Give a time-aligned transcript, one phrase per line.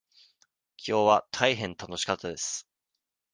[0.77, 2.67] きょうは大変楽しかったです。